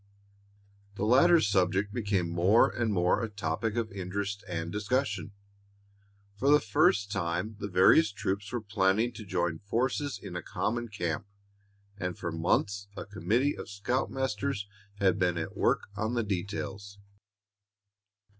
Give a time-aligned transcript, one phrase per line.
[0.95, 5.31] The latter subject became more and more a topic of interest and discussion.
[6.37, 10.87] For the first time the various troops were planning to join forces in a common
[10.87, 11.27] camp,
[11.99, 16.97] and for months a committee of scoutmasters had been at work on the details.